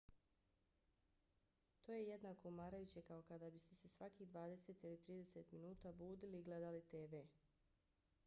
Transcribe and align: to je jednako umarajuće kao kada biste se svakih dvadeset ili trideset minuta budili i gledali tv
to 1.83 1.91
je 1.93 2.01
jednako 2.07 2.47
umarajuće 2.47 3.01
kao 3.09 3.21
kada 3.27 3.49
biste 3.51 3.75
se 3.75 3.89
svakih 3.89 4.27
dvadeset 4.29 4.83
ili 4.83 4.97
trideset 5.01 5.51
minuta 5.51 5.91
budili 5.91 6.39
i 6.39 6.43
gledali 6.43 6.81
tv 6.81 7.21